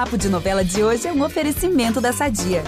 Papo 0.00 0.16
de 0.16 0.30
Novela 0.30 0.64
de 0.64 0.82
hoje 0.82 1.06
é 1.06 1.12
um 1.12 1.22
oferecimento 1.22 2.00
da 2.00 2.10
Sadia. 2.10 2.64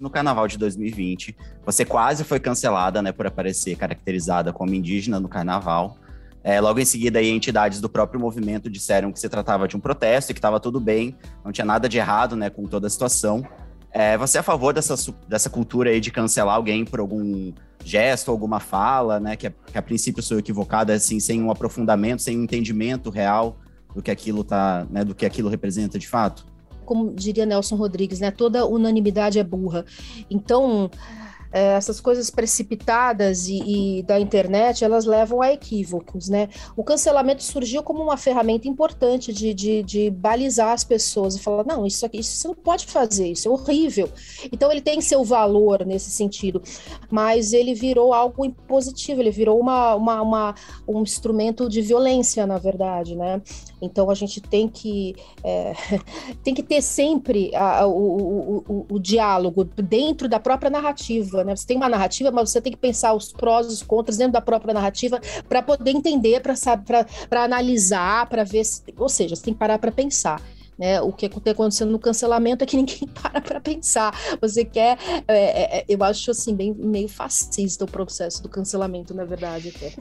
No 0.00 0.10
carnaval 0.10 0.48
de 0.48 0.58
2020, 0.58 1.36
você 1.64 1.84
quase 1.84 2.24
foi 2.24 2.40
cancelada, 2.40 3.00
né, 3.00 3.12
por 3.12 3.24
aparecer 3.24 3.76
caracterizada 3.76 4.52
como 4.52 4.74
indígena 4.74 5.20
no 5.20 5.28
carnaval. 5.28 5.96
É, 6.42 6.60
logo 6.60 6.80
em 6.80 6.84
seguida, 6.84 7.20
aí, 7.20 7.30
entidades 7.30 7.80
do 7.80 7.88
próprio 7.88 8.18
movimento 8.18 8.68
disseram 8.68 9.12
que 9.12 9.20
se 9.20 9.28
tratava 9.28 9.68
de 9.68 9.76
um 9.76 9.80
protesto 9.80 10.32
e 10.32 10.34
que 10.34 10.38
estava 10.38 10.58
tudo 10.58 10.80
bem, 10.80 11.16
não 11.44 11.52
tinha 11.52 11.64
nada 11.64 11.88
de 11.88 11.98
errado 11.98 12.34
né, 12.34 12.50
com 12.50 12.64
toda 12.64 12.88
a 12.88 12.90
situação. 12.90 13.46
É, 13.92 14.18
você 14.18 14.36
é 14.36 14.40
a 14.40 14.42
favor 14.42 14.74
dessa, 14.74 14.94
dessa 15.26 15.48
cultura 15.48 15.90
aí 15.90 16.00
de 16.00 16.10
cancelar 16.10 16.56
alguém 16.56 16.84
por 16.84 17.00
algum 17.00 17.52
gesto, 17.84 18.30
alguma 18.30 18.60
fala, 18.60 19.18
né? 19.18 19.36
Que, 19.36 19.50
que 19.50 19.78
a 19.78 19.82
princípio 19.82 20.22
sou 20.22 20.38
equivocada, 20.38 20.92
assim, 20.92 21.18
sem 21.18 21.42
um 21.42 21.50
aprofundamento, 21.50 22.22
sem 22.22 22.38
um 22.38 22.42
entendimento 22.42 23.10
real 23.10 23.56
do 23.94 24.02
que 24.02 24.10
aquilo 24.10 24.44
tá, 24.44 24.86
né? 24.90 25.04
Do 25.04 25.14
que 25.14 25.24
aquilo 25.24 25.48
representa 25.48 25.98
de 25.98 26.06
fato? 26.06 26.46
Como 26.84 27.12
diria 27.14 27.46
Nelson 27.46 27.76
Rodrigues, 27.76 28.20
né? 28.20 28.30
Toda 28.30 28.66
unanimidade 28.66 29.38
é 29.38 29.44
burra. 29.44 29.84
Então, 30.30 30.90
é, 30.92 31.37
essas 31.50 32.00
coisas 32.00 32.30
precipitadas 32.30 33.48
e, 33.48 33.98
e, 33.98 34.02
da 34.02 34.20
internet, 34.20 34.84
elas 34.84 35.06
levam 35.06 35.40
a 35.40 35.52
equívocos, 35.52 36.28
né? 36.28 36.48
O 36.76 36.84
cancelamento 36.84 37.42
surgiu 37.42 37.82
como 37.82 38.02
uma 38.02 38.16
ferramenta 38.16 38.68
importante 38.68 39.32
de, 39.32 39.54
de, 39.54 39.82
de 39.82 40.10
balizar 40.10 40.72
as 40.72 40.84
pessoas 40.84 41.36
e 41.36 41.40
falar, 41.40 41.64
não, 41.64 41.86
isso 41.86 42.04
aqui, 42.04 42.18
isso 42.18 42.36
você 42.36 42.48
não 42.48 42.54
pode 42.54 42.86
fazer, 42.86 43.28
isso 43.28 43.48
é 43.48 43.50
horrível. 43.50 44.08
Então 44.52 44.70
ele 44.70 44.80
tem 44.80 45.00
seu 45.00 45.24
valor 45.24 45.84
nesse 45.86 46.10
sentido, 46.10 46.62
mas 47.10 47.52
ele 47.52 47.74
virou 47.74 48.12
algo 48.12 48.44
impositivo, 48.44 49.20
ele 49.20 49.30
virou 49.30 49.58
uma, 49.58 49.94
uma, 49.94 50.22
uma 50.22 50.54
um 50.86 51.02
instrumento 51.02 51.68
de 51.68 51.80
violência, 51.80 52.46
na 52.46 52.58
verdade, 52.58 53.16
né? 53.16 53.40
Então 53.80 54.10
a 54.10 54.14
gente 54.14 54.40
tem 54.40 54.68
que, 54.68 55.14
é, 55.42 55.72
tem 56.42 56.54
que 56.54 56.62
ter 56.62 56.82
sempre 56.82 57.54
a, 57.54 57.86
o, 57.86 57.92
o, 57.92 58.64
o, 58.68 58.86
o 58.90 58.98
diálogo 58.98 59.64
dentro 59.64 60.28
da 60.28 60.40
própria 60.40 60.70
narrativa 60.70 61.37
narrativa, 61.38 61.44
né? 61.44 61.56
Você 61.56 61.66
tem 61.66 61.76
uma 61.76 61.88
narrativa, 61.88 62.30
mas 62.30 62.50
você 62.50 62.60
tem 62.60 62.72
que 62.72 62.78
pensar 62.78 63.14
os 63.14 63.32
prós 63.32 63.66
e 63.66 63.70
os 63.70 63.82
contras 63.82 64.16
dentro 64.16 64.32
da 64.32 64.40
própria 64.40 64.74
narrativa 64.74 65.20
para 65.48 65.62
poder 65.62 65.90
entender, 65.90 66.40
para 66.40 67.44
analisar, 67.44 68.28
para 68.28 68.44
ver 68.44 68.64
se, 68.64 68.82
ou 68.96 69.08
seja, 69.08 69.36
você 69.36 69.42
tem 69.42 69.54
que 69.54 69.60
parar 69.60 69.78
para 69.78 69.92
pensar. 69.92 70.40
Né, 70.78 71.00
o 71.00 71.12
que 71.12 71.26
está 71.26 71.50
acontecendo 71.50 71.90
no 71.90 71.98
cancelamento 71.98 72.62
é 72.62 72.66
que 72.66 72.76
ninguém 72.78 73.08
para 73.08 73.40
para 73.40 73.60
pensar. 73.60 74.14
Você 74.40 74.64
quer, 74.64 74.96
é, 75.26 75.78
é, 75.78 75.84
eu 75.88 76.02
acho 76.04 76.30
assim 76.30 76.54
bem 76.54 76.72
meio 76.72 77.08
fascista 77.08 77.84
o 77.84 77.90
processo 77.90 78.42
do 78.42 78.48
cancelamento, 78.48 79.12
na 79.12 79.24
verdade. 79.24 79.74
Até. 79.74 79.92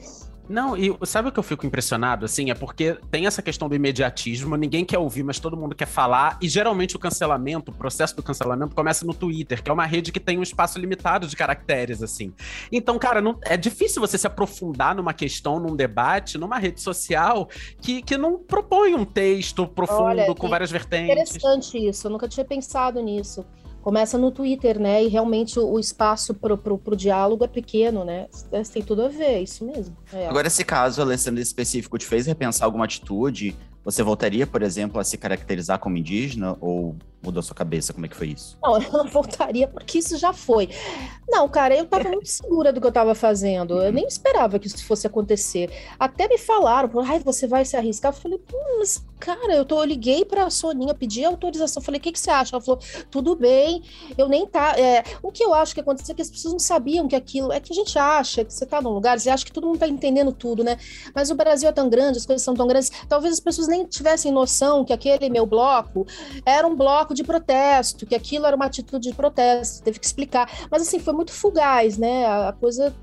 Não, 0.49 0.77
e 0.77 0.95
sabe 1.03 1.29
o 1.29 1.31
que 1.31 1.39
eu 1.39 1.43
fico 1.43 1.65
impressionado, 1.65 2.25
assim? 2.25 2.49
É 2.51 2.55
porque 2.55 2.97
tem 3.11 3.25
essa 3.25 3.41
questão 3.41 3.67
do 3.67 3.75
imediatismo, 3.75 4.55
ninguém 4.55 4.85
quer 4.85 4.97
ouvir, 4.97 5.23
mas 5.23 5.39
todo 5.39 5.57
mundo 5.57 5.75
quer 5.75 5.87
falar, 5.87 6.37
e 6.41 6.47
geralmente 6.47 6.95
o 6.95 6.99
cancelamento, 6.99 7.71
o 7.71 7.73
processo 7.73 8.15
do 8.15 8.23
cancelamento 8.23 8.73
começa 8.73 9.05
no 9.05 9.13
Twitter, 9.13 9.61
que 9.61 9.69
é 9.69 9.73
uma 9.73 9.85
rede 9.85 10.11
que 10.11 10.19
tem 10.19 10.37
um 10.37 10.43
espaço 10.43 10.79
limitado 10.79 11.27
de 11.27 11.35
caracteres, 11.35 12.01
assim. 12.01 12.33
Então, 12.71 12.97
cara, 12.97 13.21
não, 13.21 13.37
é 13.43 13.57
difícil 13.57 13.99
você 13.99 14.17
se 14.17 14.27
aprofundar 14.27 14.95
numa 14.95 15.13
questão, 15.13 15.59
num 15.59 15.75
debate, 15.75 16.37
numa 16.37 16.57
rede 16.57 16.81
social 16.81 17.49
que, 17.81 18.01
que 18.01 18.17
não 18.17 18.37
propõe 18.37 18.95
um 18.95 19.05
texto 19.05 19.67
profundo 19.67 20.03
Olha, 20.03 20.35
com 20.35 20.49
várias 20.49 20.71
vertentes. 20.71 21.35
Interessante 21.35 21.77
isso, 21.77 22.07
eu 22.07 22.11
nunca 22.11 22.27
tinha 22.27 22.45
pensado 22.45 23.01
nisso 23.01 23.45
começa 23.87 24.17
no 24.17 24.31
Twitter, 24.31 24.77
né? 24.77 25.01
E 25.01 25.07
realmente 25.07 25.57
o, 25.57 25.79
espaço 25.79 26.33
para 26.33 26.53
o 26.53 26.95
diálogo 26.97 27.45
é 27.45 27.47
pequeno, 27.47 28.03
né? 28.03 28.27
Tem 28.73 28.83
tudo 28.83 29.03
a 29.03 29.07
ver, 29.07 29.23
é 29.23 29.41
isso 29.41 29.63
mesmo. 29.63 29.95
É. 30.11 30.27
Agora, 30.27 30.47
esse 30.47 30.65
caso, 30.65 31.01
Alessandro, 31.01 31.41
específico, 31.41 31.97
te 31.97 32.05
fez 32.05 32.25
repensar 32.25 32.65
alguma 32.65 32.83
atitude? 32.83 33.55
Você 33.85 34.03
voltaria, 34.03 34.45
por 34.45 34.61
exemplo, 34.61 34.99
a 34.99 35.05
se 35.05 35.17
caracterizar 35.17 35.79
como 35.79 35.95
indígena 35.95 36.57
ou 36.59 36.97
mudou 37.21 37.41
sua 37.41 37.55
cabeça? 37.55 37.93
Como 37.93 38.05
é 38.05 38.09
que 38.09 38.15
foi 38.15 38.27
isso? 38.27 38.57
Não, 38.61 38.79
eu 38.81 38.91
não 38.91 39.07
voltaria 39.07 39.67
porque 39.67 39.99
isso 39.99 40.17
já 40.17 40.33
foi. 40.33 40.69
Não, 41.29 41.47
cara, 41.49 41.75
eu 41.75 41.85
tava 41.85 42.09
muito 42.09 42.29
segura 42.29 42.71
do 42.71 42.79
que 42.79 42.87
eu 42.87 42.91
tava 42.91 43.13
fazendo. 43.13 43.81
Eu 43.81 43.91
nem 43.91 44.07
esperava 44.07 44.57
que 44.57 44.67
isso 44.67 44.85
fosse 44.85 45.05
acontecer. 45.05 45.69
Até 45.99 46.27
me 46.27 46.37
falaram, 46.37 46.89
ai, 47.01 47.19
você 47.19 47.45
vai 47.47 47.65
se 47.65 47.75
arriscar? 47.75 48.13
Eu 48.13 48.17
falei, 48.17 48.39
mas, 48.79 49.03
cara, 49.19 49.53
eu, 49.53 49.65
tô, 49.65 49.79
eu 49.79 49.85
liguei 49.85 50.23
pra 50.23 50.49
Soninha, 50.49 50.93
pedi 50.93 51.25
autorização. 51.25 51.81
Eu 51.81 51.85
falei, 51.85 51.99
o 51.99 52.01
que, 52.01 52.13
que 52.13 52.19
você 52.19 52.29
acha? 52.29 52.55
Ela 52.55 52.63
falou, 52.63 52.79
tudo 53.11 53.35
bem, 53.35 53.83
eu 54.17 54.29
nem 54.29 54.47
tá. 54.47 54.79
É, 54.79 55.03
o 55.21 55.31
que 55.31 55.43
eu 55.43 55.53
acho 55.53 55.73
que 55.73 55.81
aconteceu 55.81 56.13
é 56.13 56.15
que 56.15 56.21
as 56.21 56.29
pessoas 56.29 56.53
não 56.53 56.59
sabiam 56.59 57.07
que 57.07 57.15
aquilo. 57.15 57.51
É 57.51 57.59
que 57.59 57.73
a 57.73 57.75
gente 57.75 57.99
acha 57.99 58.45
que 58.45 58.53
você 58.53 58.65
tá 58.65 58.81
num 58.81 58.91
lugar, 58.91 59.19
você 59.19 59.29
acha 59.29 59.45
que 59.45 59.51
todo 59.51 59.67
mundo 59.67 59.79
tá 59.79 59.87
entendendo 59.87 60.31
tudo, 60.31 60.63
né? 60.63 60.77
Mas 61.13 61.29
o 61.29 61.35
Brasil 61.35 61.67
é 61.67 61.71
tão 61.73 61.89
grande, 61.89 62.19
as 62.19 62.25
coisas 62.25 62.43
são 62.43 62.53
tão 62.53 62.67
grandes. 62.67 62.89
Talvez 63.09 63.33
as 63.33 63.39
pessoas 63.39 63.67
nem 63.67 63.85
tivessem 63.85 64.31
noção 64.31 64.85
que 64.85 64.93
aquele 64.93 65.29
meu 65.29 65.45
bloco 65.45 66.07
era 66.45 66.65
um 66.65 66.75
bloco 66.75 67.06
de 67.13 67.23
protesto, 67.23 68.05
que 68.05 68.15
aquilo 68.15 68.45
era 68.45 68.55
uma 68.55 68.65
atitude 68.65 69.09
de 69.09 69.15
protesto, 69.15 69.83
teve 69.83 69.99
que 69.99 70.05
explicar. 70.05 70.67
Mas 70.69 70.81
assim, 70.81 70.99
foi 70.99 71.13
muito 71.13 71.31
fugaz, 71.31 71.97
né? 71.97 72.25
A, 72.25 72.53
coisa 72.53 72.93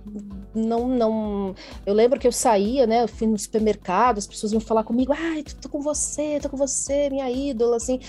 não, 0.55 0.89
não. 0.89 1.55
Eu 1.85 1.95
lembro 1.95 2.19
que 2.19 2.27
eu 2.27 2.33
saía, 2.33 2.87
né? 2.87 3.03
Eu 3.05 3.09
fui 3.09 3.27
no 3.27 3.39
supermercado, 3.39 4.19
as 4.19 4.27
pessoas 4.27 4.53
iam 4.53 4.61
falar 4.61 4.85
comigo, 4.85 5.13
ai, 5.13 5.43
tô 5.43 5.69
com 5.69 5.81
você, 5.81 6.39
tô 6.41 6.49
com 6.49 6.57
você, 6.57 7.11
minha 7.11 7.31
ídola, 7.31 7.77
assim. 7.77 8.01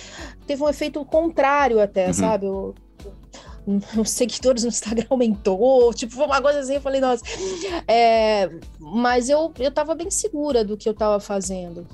Teve 0.45 0.63
um 0.63 0.69
efeito 0.69 1.03
contrário 1.05 1.79
até, 1.79 2.07
uhum. 2.07 2.13
sabe? 2.13 2.45
Eu, 2.45 2.75
os 3.97 4.09
seguidores 4.11 4.63
no 4.63 4.69
Instagram 4.69 5.05
aumentou, 5.09 5.93
tipo, 5.93 6.13
foi 6.13 6.25
uma 6.25 6.41
coisa 6.41 6.59
assim, 6.59 6.75
eu 6.75 6.81
falei, 6.81 7.01
nossa. 7.01 7.23
É, 7.87 8.49
mas 8.79 9.29
eu, 9.29 9.51
eu 9.59 9.71
tava 9.71 9.95
bem 9.95 10.11
segura 10.11 10.63
do 10.63 10.77
que 10.77 10.87
eu 10.87 10.93
tava 10.93 11.19
fazendo, 11.19 11.87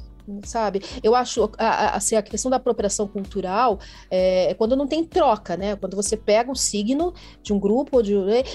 sabe? 0.43 0.81
Eu 1.03 1.15
acho 1.15 1.49
a, 1.57 1.95
assim, 1.95 2.15
a 2.15 2.21
questão 2.21 2.49
da 2.49 2.57
apropriação 2.57 3.07
cultural 3.07 3.79
é, 4.09 4.51
é, 4.51 4.53
quando 4.53 4.75
não 4.75 4.87
tem 4.87 5.03
troca, 5.03 5.57
né? 5.57 5.75
Quando 5.75 5.95
você 5.95 6.15
pega 6.15 6.51
um 6.51 6.55
signo 6.55 7.13
de 7.41 7.53
um 7.53 7.59
grupo 7.59 8.01
de, 8.01 8.13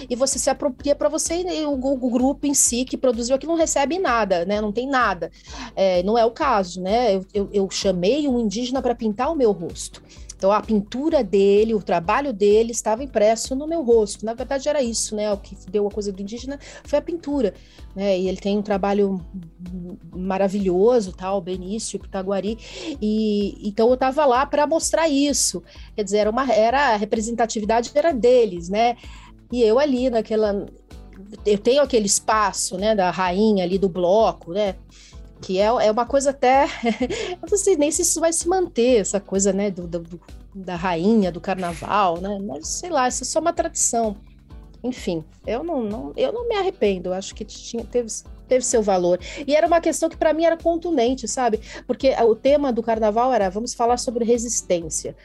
e 0.08 0.16
você 0.16 0.38
se 0.38 0.48
apropria 0.48 0.94
para 0.94 1.08
você 1.08 1.42
e 1.42 1.66
o, 1.66 1.72
o, 1.72 2.10
grupo 2.10 2.46
em 2.46 2.54
si 2.54 2.84
que 2.84 2.96
produziu 2.96 3.34
aquilo 3.34 3.52
não 3.52 3.58
recebe 3.58 3.98
nada, 3.98 4.44
né? 4.44 4.60
Não 4.60 4.72
tem 4.72 4.88
nada. 4.88 5.30
É, 5.74 6.02
não 6.02 6.16
é 6.16 6.24
o 6.24 6.30
caso, 6.30 6.80
né? 6.80 7.16
Eu, 7.16 7.26
eu, 7.34 7.48
eu 7.52 7.70
chamei 7.70 8.26
um 8.28 8.38
indígena 8.38 8.80
para 8.80 8.94
pintar 8.94 9.30
o 9.30 9.36
meu 9.36 9.52
rosto. 9.52 10.02
Então 10.36 10.52
a 10.52 10.60
pintura 10.60 11.24
dele, 11.24 11.74
o 11.74 11.82
trabalho 11.82 12.32
dele 12.32 12.72
estava 12.72 13.02
impresso 13.02 13.54
no 13.54 13.66
meu 13.66 13.82
rosto. 13.82 14.24
Na 14.24 14.34
verdade 14.34 14.68
era 14.68 14.82
isso, 14.82 15.16
né? 15.16 15.32
O 15.32 15.38
que 15.38 15.56
deu 15.70 15.86
a 15.86 15.90
coisa 15.90 16.12
do 16.12 16.20
indígena 16.20 16.58
foi 16.84 16.98
a 16.98 17.02
pintura, 17.02 17.54
né? 17.94 18.18
E 18.18 18.28
ele 18.28 18.36
tem 18.36 18.58
um 18.58 18.62
trabalho 18.62 19.20
maravilhoso, 20.14 21.12
tal, 21.12 21.40
Benício, 21.40 21.98
Pitaguari. 21.98 22.58
E 23.00 23.66
então 23.66 23.88
eu 23.88 23.94
estava 23.94 24.26
lá 24.26 24.44
para 24.44 24.66
mostrar 24.66 25.08
isso. 25.08 25.62
Quer 25.94 26.04
dizer, 26.04 26.18
era 26.18 26.30
uma 26.30 26.52
era 26.52 26.94
a 26.94 26.96
representatividade 26.96 27.90
era 27.94 28.12
deles, 28.12 28.68
né? 28.68 28.96
E 29.50 29.62
eu 29.62 29.78
ali 29.78 30.10
naquela 30.10 30.66
eu 31.44 31.58
tenho 31.58 31.82
aquele 31.82 32.06
espaço, 32.06 32.76
né, 32.76 32.94
da 32.94 33.10
rainha 33.10 33.64
ali 33.64 33.78
do 33.78 33.88
bloco, 33.88 34.52
né? 34.52 34.74
Que 35.40 35.58
é, 35.58 35.66
é 35.66 35.90
uma 35.90 36.06
coisa 36.06 36.30
até. 36.30 36.66
eu 37.42 37.48
não 37.48 37.58
sei 37.58 37.76
nem 37.76 37.90
se 37.90 38.02
isso 38.02 38.20
vai 38.20 38.32
se 38.32 38.48
manter, 38.48 39.00
essa 39.00 39.20
coisa, 39.20 39.52
né, 39.52 39.70
do, 39.70 39.86
do, 39.86 40.20
da 40.54 40.76
rainha, 40.76 41.30
do 41.30 41.40
carnaval, 41.40 42.20
né? 42.20 42.38
Mas 42.42 42.68
sei 42.68 42.90
lá, 42.90 43.08
isso 43.08 43.22
é 43.22 43.26
só 43.26 43.40
uma 43.40 43.52
tradição. 43.52 44.16
Enfim, 44.82 45.24
eu 45.46 45.64
não, 45.64 45.82
não, 45.82 46.12
eu 46.16 46.32
não 46.32 46.48
me 46.48 46.54
arrependo, 46.54 47.12
acho 47.12 47.34
que 47.34 47.44
tinha, 47.44 47.84
teve, 47.84 48.08
teve 48.46 48.64
seu 48.64 48.82
valor. 48.82 49.18
E 49.46 49.54
era 49.54 49.66
uma 49.66 49.80
questão 49.80 50.08
que 50.08 50.16
para 50.16 50.32
mim 50.32 50.44
era 50.44 50.56
contundente, 50.56 51.26
sabe? 51.26 51.60
Porque 51.86 52.10
o 52.22 52.34
tema 52.34 52.72
do 52.72 52.82
carnaval 52.82 53.32
era 53.32 53.50
vamos 53.50 53.74
falar 53.74 53.96
sobre 53.96 54.24
resistência 54.24 55.16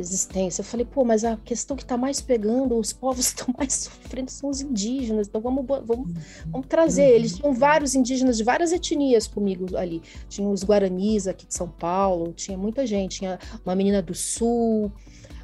existência. 0.00 0.60
Eu 0.60 0.64
falei, 0.64 0.84
pô, 0.84 1.04
mas 1.04 1.24
a 1.24 1.36
questão 1.36 1.76
que 1.76 1.82
está 1.82 1.96
mais 1.96 2.20
pegando, 2.20 2.76
os 2.78 2.92
povos 2.92 3.30
que 3.32 3.40
estão 3.40 3.54
mais 3.56 3.72
sofrendo 3.74 4.30
são 4.30 4.50
os 4.50 4.60
indígenas, 4.60 5.28
então 5.28 5.40
vamos, 5.40 5.64
vamos, 5.66 6.12
vamos 6.46 6.66
trazer. 6.66 7.08
Eles 7.10 7.36
tinham 7.36 7.52
vários 7.52 7.94
indígenas 7.94 8.36
de 8.36 8.44
várias 8.44 8.72
etnias 8.72 9.26
comigo 9.26 9.76
ali. 9.76 10.02
Tinha 10.28 10.48
os 10.48 10.64
Guaranis 10.64 11.26
aqui 11.26 11.46
de 11.46 11.54
São 11.54 11.68
Paulo, 11.68 12.32
tinha 12.32 12.56
muita 12.56 12.86
gente, 12.86 13.18
tinha 13.18 13.38
uma 13.64 13.74
menina 13.74 14.02
do 14.02 14.14
Sul, 14.14 14.90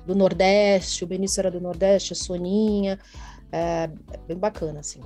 do 0.06 0.14
Nordeste, 0.14 1.04
o 1.04 1.06
Benício 1.06 1.40
era 1.40 1.50
do 1.50 1.60
Nordeste, 1.60 2.12
a 2.12 2.16
Soninha. 2.16 2.98
É, 3.52 3.90
bem 4.26 4.36
bacana, 4.36 4.80
assim. 4.80 5.00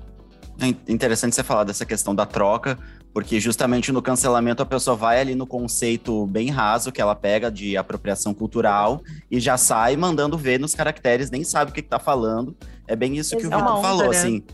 É 0.60 0.92
interessante 0.92 1.34
você 1.34 1.42
falar 1.42 1.64
dessa 1.64 1.84
questão 1.84 2.14
da 2.14 2.24
troca, 2.24 2.78
porque 3.12 3.40
justamente 3.40 3.90
no 3.90 4.00
cancelamento 4.00 4.62
a 4.62 4.66
pessoa 4.66 4.96
vai 4.96 5.20
ali 5.20 5.34
no 5.34 5.46
conceito 5.46 6.26
bem 6.26 6.50
raso 6.50 6.92
que 6.92 7.00
ela 7.00 7.14
pega 7.14 7.50
de 7.50 7.76
apropriação 7.76 8.32
cultural 8.32 9.02
e 9.30 9.40
já 9.40 9.56
sai 9.56 9.96
mandando 9.96 10.38
ver 10.38 10.60
nos 10.60 10.74
caracteres, 10.74 11.30
nem 11.30 11.44
sabe 11.44 11.70
o 11.70 11.74
que, 11.74 11.80
está 11.80 11.98
falando. 11.98 12.56
É 12.86 12.94
bem 12.94 13.16
isso 13.16 13.36
que 13.36 13.46
o 13.46 13.50
Vitor 13.50 13.82
falou, 13.82 14.10
né? 14.10 14.16
assim. 14.16 14.44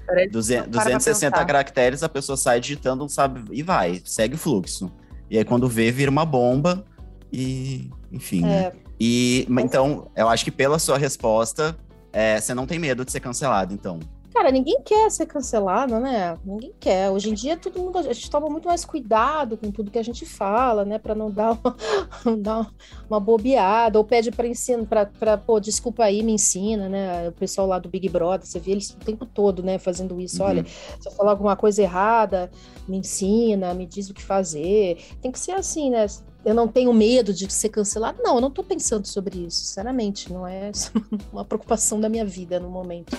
260 0.68 1.44
caracteres, 1.44 2.02
a 2.02 2.08
pessoa 2.08 2.36
sai 2.36 2.60
digitando, 2.60 3.08
sabe, 3.08 3.42
e 3.50 3.62
vai, 3.62 4.00
segue 4.04 4.34
o 4.34 4.38
fluxo. 4.38 4.90
E 5.30 5.38
aí 5.38 5.44
quando 5.44 5.68
vê, 5.68 5.90
vira 5.90 6.10
uma 6.10 6.24
bomba 6.24 6.84
e, 7.32 7.90
enfim, 8.10 8.42
né? 8.42 8.48
é. 8.48 8.62
né? 8.64 8.72
E, 9.00 9.46
então, 9.48 10.10
eu 10.14 10.28
acho 10.28 10.44
que 10.44 10.50
pela 10.50 10.78
sua 10.78 10.98
resposta, 10.98 11.74
é, 12.12 12.38
você 12.38 12.52
não 12.52 12.66
tem 12.66 12.78
medo 12.78 13.02
de 13.02 13.10
ser 13.10 13.20
cancelado, 13.20 13.72
então. 13.72 13.98
Cara, 14.40 14.50
ninguém 14.52 14.80
quer 14.82 15.10
ser 15.10 15.26
cancelado, 15.26 16.00
né? 16.00 16.38
Ninguém 16.42 16.72
quer. 16.80 17.10
Hoje 17.10 17.28
em 17.28 17.34
dia, 17.34 17.58
todo 17.58 17.78
mundo, 17.78 17.98
a 17.98 18.02
gente 18.10 18.30
toma 18.30 18.48
muito 18.48 18.66
mais 18.66 18.86
cuidado 18.86 19.54
com 19.58 19.70
tudo 19.70 19.90
que 19.90 19.98
a 19.98 20.02
gente 20.02 20.24
fala, 20.24 20.82
né? 20.82 20.98
Para 20.98 21.14
não 21.14 21.30
dar 21.30 21.52
uma, 21.52 21.76
dar 22.40 22.72
uma 23.06 23.20
bobeada, 23.20 23.98
ou 23.98 24.04
pede 24.04 24.30
para 24.30 24.48
ensino, 24.48 24.86
para, 24.86 25.36
pô, 25.36 25.60
desculpa 25.60 26.04
aí, 26.04 26.22
me 26.22 26.32
ensina, 26.32 26.88
né? 26.88 27.28
O 27.28 27.32
pessoal 27.32 27.66
lá 27.66 27.78
do 27.78 27.90
Big 27.90 28.08
Brother, 28.08 28.46
você 28.46 28.58
vê 28.58 28.70
eles 28.70 28.88
o 28.88 28.96
tempo 28.96 29.26
todo, 29.26 29.62
né, 29.62 29.78
fazendo 29.78 30.18
isso. 30.18 30.42
Uhum. 30.42 30.48
Olha, 30.48 30.64
se 30.64 31.06
eu 31.06 31.12
falar 31.12 31.32
alguma 31.32 31.54
coisa 31.54 31.82
errada, 31.82 32.50
me 32.88 32.96
ensina, 32.96 33.74
me 33.74 33.84
diz 33.84 34.08
o 34.08 34.14
que 34.14 34.22
fazer. 34.22 35.04
Tem 35.20 35.30
que 35.30 35.38
ser 35.38 35.52
assim, 35.52 35.90
né? 35.90 36.06
eu 36.42 36.54
não 36.54 36.66
tenho 36.66 36.94
medo 36.94 37.34
de 37.34 37.52
ser 37.52 37.68
cancelado. 37.68 38.22
Não, 38.22 38.36
eu 38.36 38.40
não 38.40 38.48
estou 38.48 38.64
pensando 38.64 39.06
sobre 39.06 39.40
isso, 39.40 39.58
sinceramente. 39.58 40.32
Não 40.32 40.46
é 40.46 40.72
uma 41.30 41.44
preocupação 41.44 42.00
da 42.00 42.08
minha 42.08 42.24
vida 42.24 42.58
no 42.58 42.70
momento. 42.70 43.14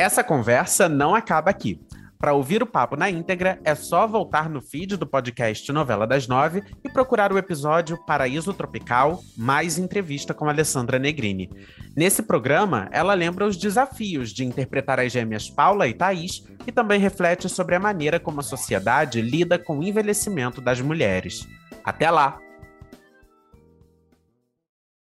Essa 0.00 0.24
conversa 0.24 0.88
não 0.88 1.14
acaba 1.14 1.50
aqui. 1.50 1.78
Para 2.18 2.32
ouvir 2.32 2.62
o 2.62 2.66
papo 2.66 2.96
na 2.96 3.10
íntegra, 3.10 3.60
é 3.62 3.74
só 3.74 4.06
voltar 4.06 4.48
no 4.48 4.62
feed 4.62 4.96
do 4.96 5.06
podcast 5.06 5.70
Novela 5.70 6.06
das 6.06 6.26
Nove 6.26 6.62
e 6.82 6.88
procurar 6.88 7.30
o 7.30 7.36
episódio 7.36 8.02
Paraíso 8.06 8.54
Tropical, 8.54 9.20
mais 9.36 9.76
entrevista 9.76 10.32
com 10.32 10.48
Alessandra 10.48 10.98
Negrini. 10.98 11.50
Nesse 11.94 12.22
programa, 12.22 12.88
ela 12.90 13.12
lembra 13.12 13.44
os 13.44 13.58
desafios 13.58 14.32
de 14.32 14.42
interpretar 14.42 14.98
as 14.98 15.12
gêmeas 15.12 15.50
Paula 15.50 15.86
e 15.86 15.92
Thaís 15.92 16.44
e 16.66 16.72
também 16.72 16.98
reflete 16.98 17.46
sobre 17.46 17.74
a 17.74 17.80
maneira 17.80 18.18
como 18.18 18.40
a 18.40 18.42
sociedade 18.42 19.20
lida 19.20 19.58
com 19.58 19.80
o 19.80 19.84
envelhecimento 19.84 20.62
das 20.62 20.80
mulheres. 20.80 21.46
Até 21.84 22.10
lá! 22.10 22.38